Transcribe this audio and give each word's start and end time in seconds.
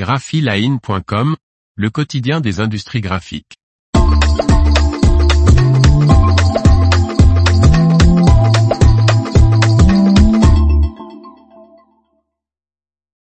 graphiline.com, 0.00 1.36
le 1.74 1.90
quotidien 1.90 2.40
des 2.40 2.60
industries 2.60 3.02
graphiques. 3.02 3.58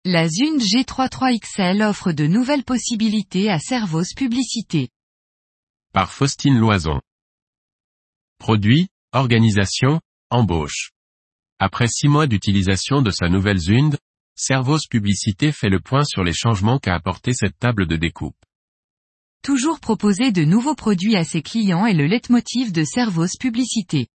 La 0.05 0.29
Zune 0.29 0.59
G33XL 0.61 1.83
offre 1.83 2.13
de 2.13 2.29
nouvelles 2.29 2.63
possibilités 2.63 3.51
à 3.51 3.59
Servos 3.59 4.15
Publicité. 4.17 4.89
Par 5.93 6.13
Faustine 6.13 6.61
Loison. 6.61 7.01
Produit, 8.39 8.87
organisation, 9.11 10.01
embauche. 10.31 10.93
Après 11.59 11.89
six 11.89 12.07
mois 12.07 12.29
d'utilisation 12.29 13.03
de 13.03 13.11
sa 13.11 13.29
nouvelle 13.29 13.59
Zund, 13.59 13.99
Servos 14.35 14.79
Publicité 14.89 15.53
fait 15.53 15.69
le 15.69 15.79
point 15.79 16.05
sur 16.05 16.25
les 16.25 16.33
changements 16.33 16.79
qu'a 16.79 16.95
apporté 16.95 17.35
cette 17.35 17.59
table 17.59 17.87
de 17.87 17.97
découpe. 17.97 18.37
Toujours 19.43 19.79
proposer 19.79 20.33
de 20.33 20.45
nouveaux 20.45 20.75
produits 20.75 21.17
à 21.17 21.25
ses 21.25 21.43
clients 21.43 21.85
est 21.85 21.95
le 21.95 22.07
leitmotiv 22.07 22.73
de 22.73 22.83
Servos 22.83 23.27
Publicité. 23.39 24.07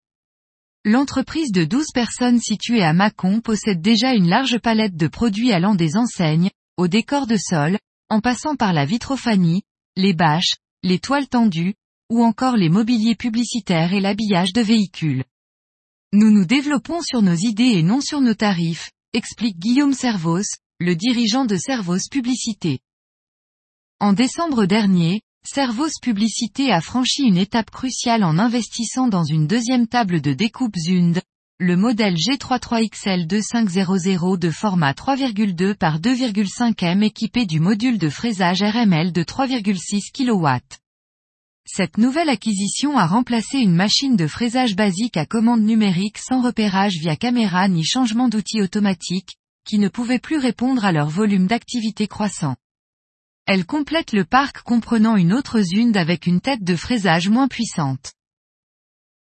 L'entreprise 0.83 1.51
de 1.51 1.65
12 1.65 1.87
personnes 1.93 2.39
située 2.39 2.81
à 2.81 2.93
Mâcon 2.93 3.41
possède 3.41 3.79
déjà 3.81 4.13
une 4.15 4.27
large 4.27 4.57
palette 4.57 4.95
de 4.95 5.07
produits 5.07 5.51
allant 5.51 5.75
des 5.75 5.97
enseignes, 5.97 6.49
au 6.77 6.87
décor 6.87 7.27
de 7.27 7.37
sol, 7.37 7.77
en 8.09 8.19
passant 8.19 8.55
par 8.55 8.73
la 8.73 8.85
vitrophanie, 8.85 9.63
les 9.95 10.13
bâches, 10.13 10.55
les 10.81 10.97
toiles 10.97 11.27
tendues, 11.27 11.75
ou 12.09 12.23
encore 12.23 12.55
les 12.55 12.69
mobiliers 12.69 13.15
publicitaires 13.15 13.93
et 13.93 13.99
l'habillage 13.99 14.53
de 14.53 14.61
véhicules. 14.61 15.25
Nous 16.13 16.31
nous 16.31 16.45
développons 16.45 17.01
sur 17.01 17.21
nos 17.21 17.35
idées 17.35 17.73
et 17.75 17.83
non 17.83 18.01
sur 18.01 18.21
nos 18.21 18.33
tarifs, 18.33 18.91
explique 19.17 19.57
Guillaume 19.57 19.95
Servos, 19.95 20.45
le 20.79 20.95
dirigeant 20.95 21.45
de 21.45 21.55
Servos 21.55 22.07
Publicité. 22.11 22.81
En 23.99 24.13
décembre 24.13 24.67
dernier, 24.67 25.21
Servos 25.43 25.89
Publicité 26.03 26.71
a 26.71 26.81
franchi 26.81 27.23
une 27.23 27.37
étape 27.37 27.71
cruciale 27.71 28.23
en 28.23 28.37
investissant 28.37 29.07
dans 29.07 29.23
une 29.23 29.47
deuxième 29.47 29.87
table 29.87 30.21
de 30.21 30.33
découpe 30.33 30.75
Zund, 30.77 31.19
le 31.57 31.75
modèle 31.75 32.13
G33XL 32.13 33.25
2500 33.25 34.37
de 34.37 34.51
format 34.51 34.91
3,2 34.91 35.73
par 35.73 35.99
2,5 35.99 36.85
m 36.85 37.01
équipé 37.01 37.47
du 37.47 37.59
module 37.59 37.97
de 37.97 38.09
fraisage 38.09 38.61
RML 38.61 39.11
de 39.11 39.23
3,6 39.23 40.11
kW. 40.13 40.59
Cette 41.69 41.97
nouvelle 41.97 42.29
acquisition 42.29 42.97
a 42.97 43.05
remplacé 43.05 43.57
une 43.57 43.75
machine 43.75 44.15
de 44.15 44.25
fraisage 44.25 44.77
basique 44.77 45.17
à 45.17 45.25
commande 45.25 45.61
numérique 45.61 46.17
sans 46.17 46.41
repérage 46.41 46.95
via 46.97 47.17
caméra 47.17 47.67
ni 47.67 47.83
changement 47.83 48.29
d'outil 48.29 48.61
automatique, 48.61 49.35
qui 49.65 49.77
ne 49.77 49.89
pouvait 49.89 50.17
plus 50.17 50.37
répondre 50.37 50.85
à 50.85 50.93
leur 50.93 51.09
volume 51.09 51.45
d'activité 51.45 52.07
croissant. 52.07 52.55
Elle 53.45 53.65
complète 53.65 54.13
le 54.13 54.23
parc 54.23 54.61
comprenant 54.61 55.17
une 55.17 55.33
autre 55.33 55.59
Zund 55.59 55.97
avec 55.97 56.25
une 56.25 56.39
tête 56.39 56.63
de 56.63 56.75
fraisage 56.75 57.27
moins 57.27 57.49
puissante. 57.49 58.13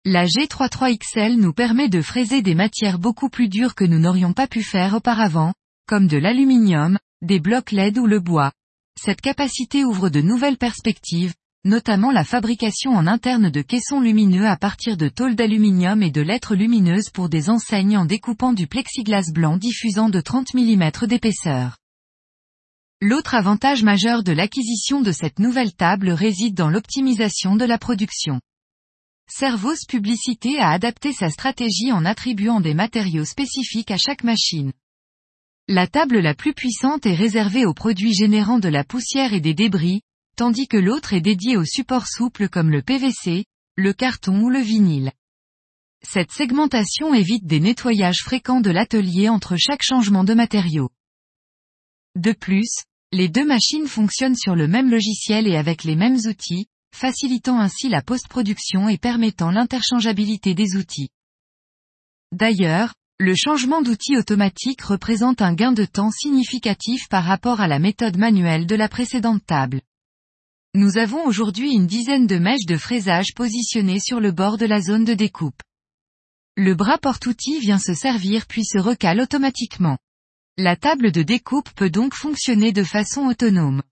La 0.05 0.25
G33XL 0.25 1.35
nous 1.35 1.53
permet 1.53 1.89
de 1.89 2.01
fraiser 2.01 2.41
des 2.41 2.55
matières 2.55 3.01
beaucoup 3.01 3.31
plus 3.31 3.49
dures 3.49 3.75
que 3.75 3.85
nous 3.85 3.99
n'aurions 3.99 4.33
pas 4.33 4.47
pu 4.47 4.63
faire 4.63 4.95
auparavant, 4.95 5.55
comme 5.89 6.07
de 6.07 6.17
l'aluminium, 6.17 6.99
des 7.21 7.41
blocs 7.41 7.73
LED 7.73 7.99
ou 7.99 8.07
le 8.07 8.21
bois. 8.21 8.53
Cette 8.97 9.21
capacité 9.21 9.85
ouvre 9.85 10.09
de 10.09 10.21
nouvelles 10.21 10.57
perspectives, 10.57 11.35
notamment 11.65 12.11
la 12.11 12.25
fabrication 12.25 12.93
en 12.93 13.07
interne 13.07 13.51
de 13.51 13.63
caissons 13.63 14.01
lumineux 14.01 14.47
à 14.47 14.57
partir 14.57 14.97
de 14.97 15.09
tôles 15.09 15.35
d'aluminium 15.35 16.03
et 16.03 16.11
de 16.11 16.21
lettres 16.21 16.55
lumineuses 16.55 17.11
pour 17.11 17.29
des 17.29 17.51
enseignes 17.51 17.97
en 17.97 18.05
découpant 18.05 18.53
du 18.53 18.67
plexiglas 18.67 19.31
blanc 19.33 19.57
diffusant 19.57 20.09
de 20.09 20.21
30 20.21 20.55
mm 20.55 20.91
d'épaisseur. 21.07 21.77
L'autre 23.01 23.35
avantage 23.35 23.85
majeur 23.85 24.25
de 24.25 24.33
l'acquisition 24.33 25.01
de 25.01 25.13
cette 25.13 25.39
nouvelle 25.39 25.73
table 25.73 26.11
réside 26.11 26.55
dans 26.55 26.69
l'optimisation 26.69 27.55
de 27.55 27.65
la 27.65 27.79
production. 27.79 28.41
Servos 29.31 29.87
Publicité 29.87 30.59
a 30.59 30.71
adapté 30.71 31.13
sa 31.13 31.29
stratégie 31.29 31.93
en 31.93 32.05
attribuant 32.05 32.61
des 32.61 32.75
matériaux 32.75 33.27
spécifiques 33.27 33.91
à 33.91 33.99
chaque 33.99 34.25
machine. 34.25 34.73
La 35.69 35.87
table 35.87 36.19
la 36.19 36.35
plus 36.35 36.55
puissante 36.55 37.05
est 37.05 37.15
réservée 37.15 37.67
aux 37.67 37.75
produits 37.75 38.15
générant 38.15 38.59
de 38.59 38.71
la 38.71 38.85
poussière 38.85 39.35
et 39.35 39.41
des 39.41 39.53
débris, 39.53 40.01
tandis 40.39 40.69
que 40.69 40.77
l'autre 40.77 41.15
est 41.15 41.21
dédié 41.21 41.57
aux 41.57 41.65
supports 41.65 42.07
souples 42.07 42.49
comme 42.49 42.71
le 42.71 42.81
PVC, 42.81 43.45
le 43.77 43.93
carton 43.93 44.41
ou 44.41 44.51
le 44.51 44.61
vinyle. 44.61 45.11
Cette 46.07 46.31
segmentation 46.31 47.13
évite 47.13 47.45
des 47.45 47.59
nettoyages 47.59 48.23
fréquents 48.23 48.61
de 48.61 48.71
l'atelier 48.71 49.29
entre 49.29 49.57
chaque 49.57 49.83
changement 49.83 50.23
de 50.23 50.35
matériaux. 50.35 50.91
De 52.15 52.31
plus, 52.31 52.71
les 53.11 53.29
deux 53.29 53.45
machines 53.45 53.89
fonctionnent 53.89 54.37
sur 54.37 54.55
le 54.55 54.69
même 54.69 54.93
logiciel 54.93 55.49
et 55.49 55.57
avec 55.57 55.83
les 55.83 55.97
mêmes 55.97 56.19
outils, 56.29 56.69
facilitant 56.95 57.59
ainsi 57.59 57.89
la 57.89 58.01
post-production 58.01 58.89
et 58.89 58.97
permettant 58.97 59.51
l'interchangeabilité 59.51 60.55
des 60.55 60.77
outils. 60.77 61.09
D'ailleurs, 62.31 62.95
le 63.19 63.35
changement 63.35 63.83
d'outil 63.83 64.17
automatique 64.17 64.83
représente 64.83 65.43
un 65.43 65.55
gain 65.55 65.73
de 65.73 65.85
temps 65.85 66.13
significatif 66.13 67.09
par 67.09 67.25
rapport 67.25 67.61
à 67.61 67.67
la 67.67 67.81
méthode 67.81 68.19
manuelle 68.19 68.67
de 68.67 68.77
la 68.77 68.89
précédente 68.89 69.45
table. 69.45 69.81
Nous 70.75 70.99
avons 70.99 71.25
aujourd'hui 71.25 71.73
une 71.73 71.87
dizaine 71.87 72.27
de 72.27 72.37
mèches 72.37 72.67
de 72.67 72.77
fraisage 72.77 73.33
positionnées 73.35 74.01
sur 74.01 74.21
le 74.21 74.33
bord 74.33 74.59
de 74.59 74.67
la 74.67 74.83
zone 74.83 75.05
de 75.05 75.15
découpe. 75.15 75.63
Le 76.57 76.75
bras 76.75 76.99
porte-outil 76.99 77.59
vient 77.59 77.79
se 77.79 77.95
servir 77.95 78.47
puis 78.47 78.65
se 78.65 78.79
recale 78.79 79.21
automatiquement. 79.21 79.97
La 80.59 80.77
table 80.77 81.11
de 81.11 81.23
découpe 81.23 81.71
peut 81.71 81.89
donc 81.89 82.15
fonctionner 82.15 82.73
de 82.73 82.85
façon 82.85 83.23
autonome. 83.23 83.83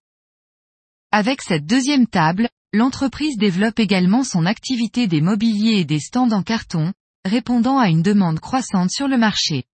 Avec 1.12 1.40
cette 1.40 1.64
deuxième 1.64 2.06
table, 2.06 2.50
l'entreprise 2.74 3.38
développe 3.38 3.78
également 3.78 4.22
son 4.22 4.44
activité 4.44 5.06
des 5.06 5.22
mobiliers 5.22 5.78
et 5.78 5.84
des 5.86 6.00
stands 6.00 6.32
en 6.32 6.42
carton, 6.42 6.92
répondant 7.24 7.78
à 7.78 7.88
une 7.88 8.02
demande 8.02 8.38
croissante 8.38 8.90
sur 8.90 9.08
le 9.08 9.16
marché. 9.16 9.64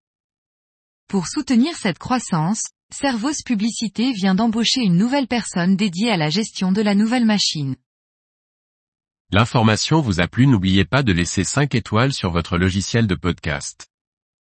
Pour 1.13 1.29
soutenir 1.29 1.77
cette 1.77 1.99
croissance, 1.99 2.63
Servos 2.91 3.43
Publicité 3.45 4.13
vient 4.13 4.35
d'embaucher 4.35 4.81
une 4.81 4.97
nouvelle 4.97 5.27
personne 5.27 5.77
dédiée 5.77 6.11
à 6.11 6.17
la 6.17 6.31
gestion 6.31 6.73
de 6.73 6.81
la 6.81 6.95
nouvelle 6.95 7.27
machine. 7.27 7.77
L'information 9.31 10.01
vous 10.01 10.23
a 10.23 10.27
plu 10.27 10.47
n'oubliez 10.47 10.87
pas 10.87 11.03
de 11.03 11.13
laisser 11.13 11.45
5 11.45 11.75
étoiles 11.75 12.15
sur 12.15 12.31
votre 12.31 12.57
logiciel 12.57 13.07
de 13.07 13.15
podcast. 13.15 13.92